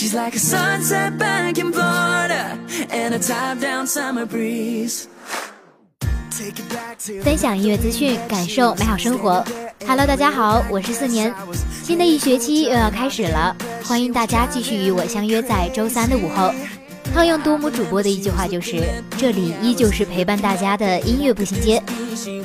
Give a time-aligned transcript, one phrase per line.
[0.00, 2.56] She's like a sunset back in Florida
[2.88, 5.04] and a top down summer breeze.
[7.22, 9.44] 分享音乐资讯，感受美好生活。
[9.86, 11.30] Hello，大家好，我是四年，
[11.84, 16.50] 新的一学期又要开始了，欢迎大家继续与我相约在周三的午后。
[17.12, 18.82] 套用多姆主播的一句话就是：
[19.18, 21.82] 这里依旧是陪伴大家的音乐步行街，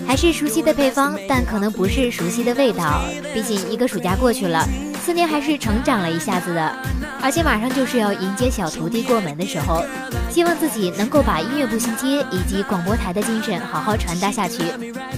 [0.07, 3.01] 还是熟悉的配方，但可能不是熟悉的味道。
[3.33, 4.67] 毕竟一个暑假过去了，
[5.03, 6.75] 四年还是成长了一下子的，
[7.21, 9.83] 而且马上就是要迎接小徒弟过门的时候，
[10.29, 14.63] 希望自己能够把音乐步行街以及广播台的精神好好传达下去，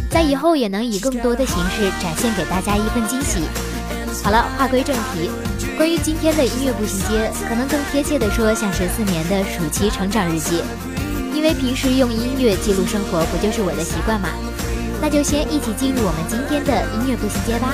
[0.10, 3.42] 在以后也能以更多的形式展现给大家一份惊喜。
[4.24, 5.30] 好了，话归正题，
[5.78, 10.62] 关于今天的音乐步行街，可能更贴切的说，像是四年的暑期成长日记。
[11.34, 14.30] 因为平时用音乐记录生活，不就是我的习惯吗？
[15.10, 17.74] 那就先一起进入我们今天的音乐步行街吧。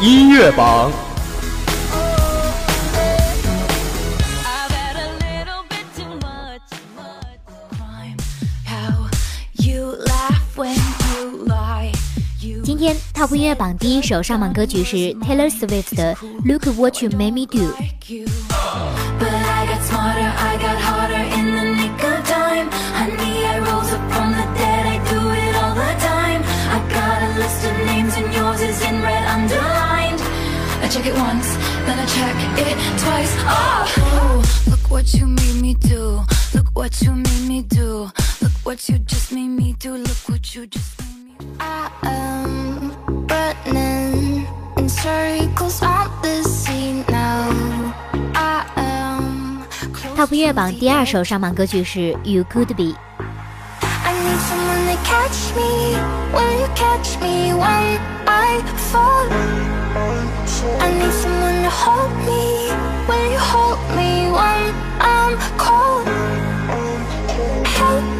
[0.00, 0.92] 音乐榜。
[4.44, 6.60] I've had a little bit too much,
[6.94, 7.40] much
[7.70, 8.16] crime.
[8.66, 9.08] How
[9.54, 11.92] you laugh when you lie.
[12.40, 16.14] You 今天 Top 音乐榜第一首上榜歌曲是 Taylor Swift 的
[16.44, 17.58] 《Look What You Made Me Do》。
[30.85, 31.47] I check it once,
[31.85, 32.35] then I check
[32.67, 33.33] it twice.
[33.45, 36.23] Oh, look what you made me do.
[36.53, 38.09] Look what you made me do.
[38.41, 39.95] Look what you just made me do.
[39.95, 41.45] Look what you just made me do.
[41.59, 42.91] I am
[43.27, 44.47] running
[44.77, 47.49] in circles on the sea now.
[48.35, 49.63] I am
[50.15, 52.83] Top 音乐榜第二首上榜歌曲是《You Could Be》。
[54.03, 54.64] I need someone to
[55.06, 55.94] catch me
[56.34, 58.50] when you catch me when I
[58.90, 59.26] fall.
[60.84, 62.44] I need someone to hold me
[63.08, 64.66] when you hold me when
[65.14, 65.34] I'm
[65.64, 66.06] cold.
[67.76, 68.15] Hey,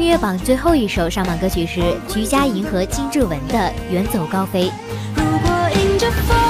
[0.00, 3.58] 音乐榜最后一首上榜歌曲是徐佳莹和金志文的
[3.92, 4.64] 《远走高飞》。
[5.14, 6.49] 如果迎着风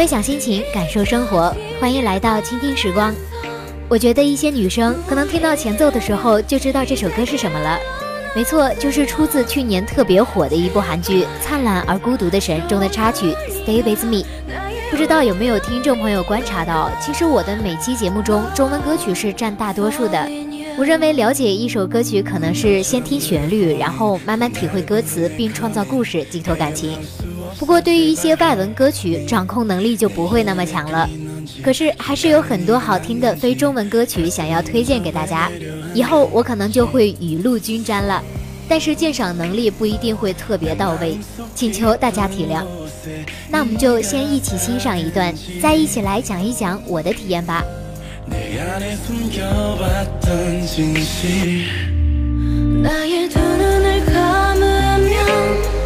[0.00, 3.14] 分享心情，感受生活，欢迎来到倾听时光。
[3.86, 7.78] 我觉得一些女生可能听到前奏的时候就知道这首歌是什么了。
[8.34, 14.22] 没错，就是出自去年特别火的一部韩剧《灿烂而孤独的神》中的插曲《Stay with Me》。
[14.90, 20.26] 不知道有没有听众朋友观察到，其实我的每期节目中中文歌曲是占大多数的。
[20.78, 26.96] 我认为了解一首歌曲可能是先听旋律，然后慢慢体会歌词，并创造故事，寄托感情。
[27.57, 31.09] 不过，对于一些外文歌曲，掌控能力就不会那么强了。
[31.63, 35.49] 可是，还是有很多好听的非中文歌曲想要推荐给大家。
[35.93, 38.21] 以后我可能就会雨露均沾了，
[38.67, 41.17] 但是鉴赏能力不一定会特别到位，
[41.53, 42.65] 请求大家体谅。
[43.49, 47.63] 那我们就先一起欣赏一段，再一起来讲一讲我的体验吧。
[52.85, 55.78] 나의 두 눈을 감으면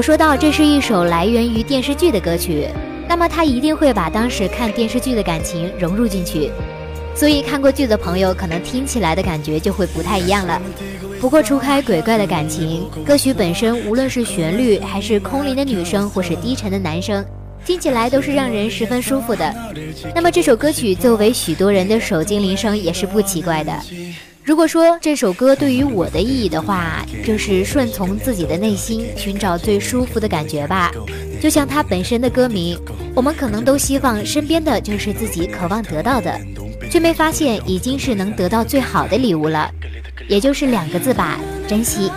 [0.00, 2.66] 我说到这是一首来源于电视剧的歌曲，
[3.06, 6.50] 那么他一定会把当时看电视剧的感情融入进去，
[7.14, 10.58] 所以看过剧的朋友可能听起来的感觉就会不太一样了。
[11.20, 17.22] 不过除开鬼怪的感情，歌曲本身无论是旋律还是空灵的女声或是低沉的男声，
[17.66, 19.54] 听起来都是让人十分舒服的。
[20.14, 23.78] 那么这首歌曲作为许多人的手机铃声也是不奇怪的。
[24.50, 30.90] 如果说这首歌对于我的意义的话，就是顺从自己的内心，寻找最舒服的感觉吧。
[31.40, 32.76] 就像它本身的歌名，
[33.14, 36.36] 我们可能都希望身边的就是自己渴望得到的，
[36.90, 39.70] 却没发现已经是能得到最好的礼物了，
[40.28, 41.38] 也就是两个字吧，
[41.68, 42.10] 珍惜。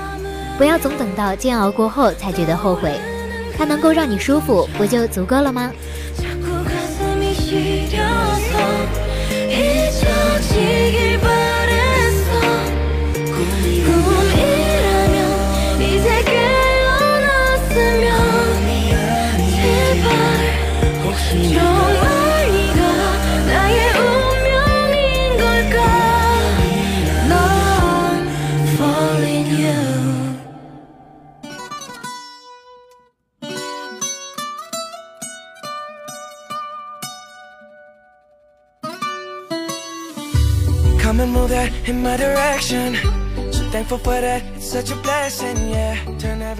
[0.57, 2.99] 不要总等到煎熬过后才觉得后悔，
[3.55, 5.71] 它能够让你舒服，不就足够了吗？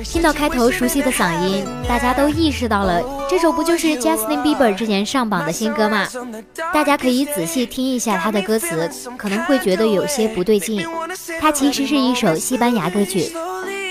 [0.03, 6.07] 听到开头熟悉的嗓音，大家都意识到了，这首不就是 Justin Bieber 之前上榜的新歌吗？
[6.73, 10.85] 大家可以仔细听一下他的歌词，可能会觉得有些不对劲。
[11.39, 13.31] 它其实是一首西班牙歌曲，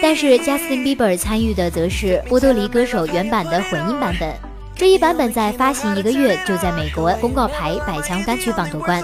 [0.02, 4.34] 但是 Justin Bieber 参与的则是波多黎歌手原版的混音版本。
[4.74, 9.00] 这一版本在发行一个月就在美国公告牌百强单曲榜夺冠。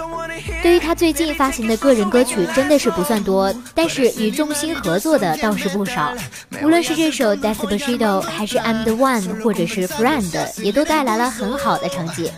[0.61, 6.13] 对于他最近发行的个人歌曲真的是不算多，但是与众星合作的倒是不少。
[6.61, 12.31] 无论是这首 Despacito，还是 I'm the One，或者是 Friend，也都带来了很好的成绩。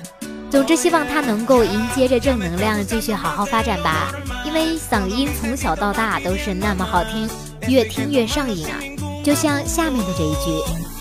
[0.49, 4.13] 总之，希望他能够迎接着正能量，继续好好发展吧。
[4.45, 7.29] 因为嗓音从小到大都是那么好听，
[7.69, 8.75] 越听越上瘾啊！
[9.23, 11.00] 就像下面的这一句。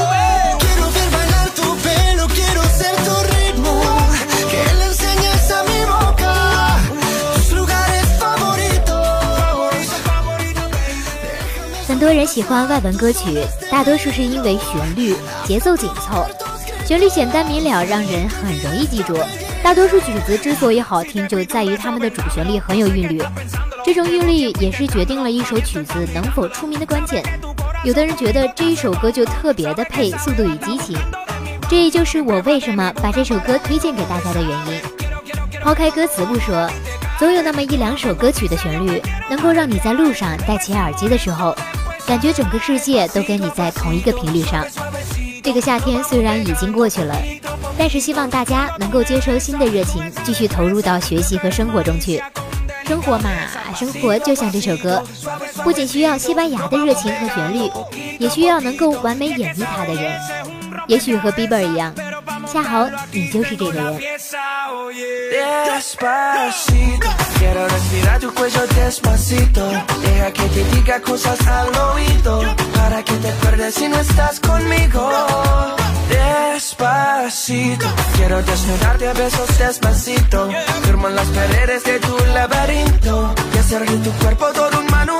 [12.11, 13.41] 个人喜欢外文歌曲，
[13.71, 15.15] 大多数是因为旋律、
[15.45, 16.25] 节奏紧凑，
[16.85, 19.17] 旋律简单明了，让人很容易记住。
[19.63, 23.23] 大多数曲子之所以好听，就在于它们的主旋律很有韵律。
[23.85, 27.23] 这种韵律也是决定了一首曲子能否出名的关键。
[27.85, 30.97] 有的人觉得这一首歌就特别的配《速度与激情》，
[31.69, 34.81] 这也就是我为什么把这首歌推荐给大家的原因。
[35.61, 36.69] 抛开歌词不说，
[37.17, 41.55] 总有那么一两首歌曲的旋律，能够让你在路上戴起耳机的时候，
[42.05, 44.65] 感觉整个世界都跟你在同一个频率上。
[45.43, 47.15] 这个夏天虽然已经过去了，
[47.77, 52.21] 但是希望大家能够接收新的热情，继续投入到学习和生活中去。
[52.85, 53.29] 生活嘛，
[53.73, 55.01] 生活就像这首歌，
[55.63, 57.71] 不仅需要西班牙的热情和旋律，
[58.19, 60.13] 也需要能够完美演绎它的人。
[60.87, 61.93] 也许和 Bieber 一样，
[62.52, 64.00] 恰好你就是这个人。
[65.76, 67.08] Despacito,
[67.38, 69.62] quiero respirar tu cuello despacito.
[70.02, 72.42] Deja que te diga cosas al oído.
[72.74, 75.10] Para que te acuerdes si no estás conmigo.
[76.08, 80.48] Despacito, quiero desnudarte a besos despacito.
[80.84, 83.34] Firmo en las paredes de tu laberinto.
[83.54, 85.19] Y hacer de tu cuerpo todo un manuscrito.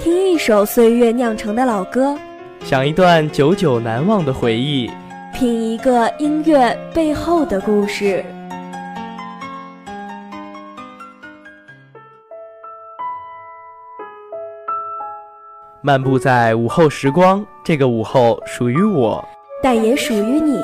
[0.00, 2.18] 听一首岁月酿成的老歌，
[2.64, 4.90] 想一段久久难忘的回忆。
[5.32, 8.24] 品一个音乐背后的故事。
[15.82, 19.24] 漫步在午后时光，这个午后属于我。
[19.62, 20.60] 但也属于你。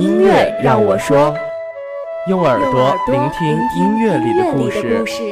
[0.00, 1.32] 音乐让我说，
[2.28, 5.06] 用耳朵聆听音乐里的故事故。
[5.06, 5.22] 事。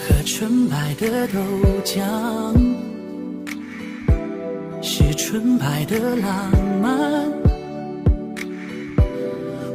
[0.00, 1.38] 喝纯白的豆
[1.84, 2.00] 浆，
[2.54, 2.73] 是
[5.34, 6.32] 纯白的浪
[6.80, 7.28] 漫。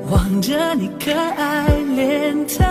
[0.10, 2.66] 望着你可爱脸庞，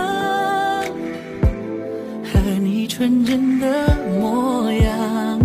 [2.23, 5.39] 和你纯真的模样。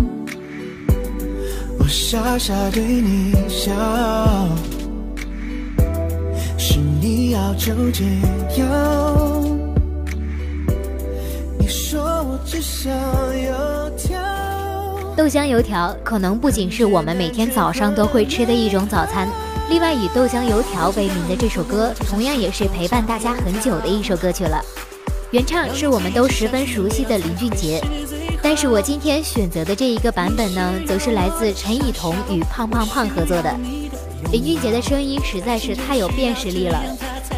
[1.77, 3.71] 我傻傻对你笑，
[6.57, 8.03] 是你要就这
[8.59, 9.59] 样。
[11.59, 13.64] 你说我只想要。
[15.15, 19.29] 豆浆油条可能不仅是我们每天早上都会吃的一种早餐，
[19.69, 24.61] 另外以豆浆油条为名的这首歌，同样也是陪伴大家很久的一首歌曲了。
[25.31, 27.81] 原唱是我们都十分熟悉的林俊杰，
[28.41, 33.55] 但是我今天选择的这一个版本呢，则是来自陈以桐与胖胖胖合作的。
[34.33, 36.77] 林俊杰的声音实在是太有辨识力了，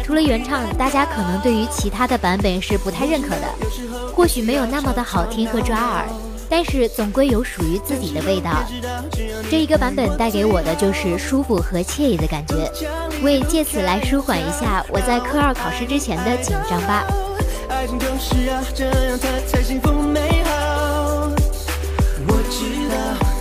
[0.04, 3.48] 除了原唱，大家可能对于其他的版本是不太认可的，
[4.12, 6.04] 或许没有那么的好听和抓耳。
[6.50, 8.64] 但是总归有属于自己的味道。
[9.50, 12.70] 这一个版本带给我的就是舒服和惬意的感觉，
[13.22, 17.04] 我也借此来舒缓一下我在科二考试之前的紧张吧。
[17.68, 21.30] 爱情就是要这样，它才幸福美好。
[22.26, 22.96] 我知道，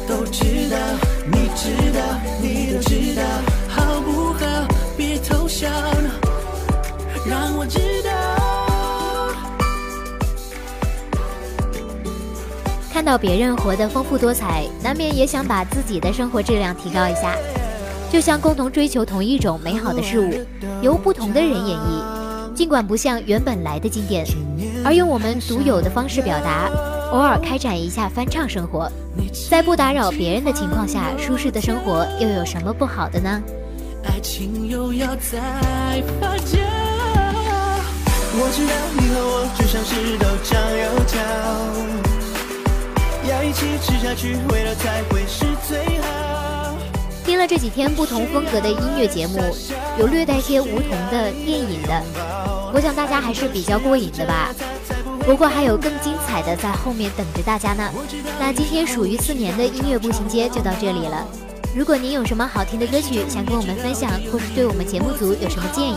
[0.08, 0.78] 都知道，
[1.32, 2.02] 你知道，
[2.42, 3.24] 你都知道，
[3.68, 4.68] 好不好？
[4.98, 5.70] 别偷偷笑，
[7.26, 8.26] 让我知道。
[13.08, 17.38] 到别人活得丰富多彩，难免也想把自己的生活质量提高一下。
[18.12, 20.46] 就像共同追求同一种美好的事物，
[20.82, 24.26] 由不同的人演绎，尽管不像原本来的经典，
[24.84, 26.70] 而用我们独有的方式表达，
[27.14, 28.92] 偶尔开展一下翻唱生活，
[29.50, 33.42] 在不打扰别人的情况下，舒适的生活又有什么不好的呢？
[34.04, 35.40] 爱情又要再
[36.20, 36.58] 发酵。
[38.40, 39.48] 我知道你和我
[47.26, 49.38] 听了这几天不同风格的音乐节目，
[50.00, 52.02] 有略带些梧桐的电影的，
[52.74, 54.54] 我想大家还是比较过瘾的吧。
[55.26, 57.92] 不过还有更精彩的在后面等着大家呢。
[58.40, 61.28] 那今天属于四年的音乐步行街就到这里了。
[61.76, 65.96] 如果您有什么好听的歌曲想跟我们分享，或是对我们节目组有什么建议，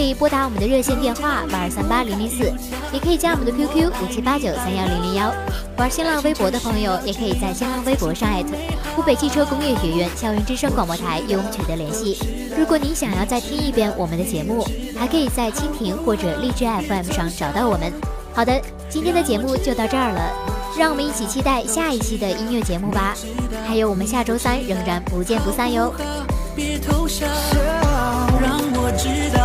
[0.00, 2.50] 可以拨打我们的热线电话八二三八零零四，
[2.90, 5.30] 也可以加我们的 QQ 五七八九三幺零零幺。
[5.76, 8.48] 玩新浪微博的朋友，也可以在新浪微博上艾特
[8.96, 12.16] 湖北汽车工业学院校园之声广播台与我们取得联系。
[12.58, 14.66] 如果您想要再听一遍我们的节目，
[14.98, 17.92] 还可以在蜻蜓或者荔枝 FM 上找到我们。
[18.32, 20.32] 好的，今天的节目就到这儿了，
[20.78, 23.14] 让我们一起期待下一期的音乐节目吧。
[23.68, 25.92] 还有我们下周三仍然不见不散哟。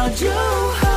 [0.10, 0.95] 就好。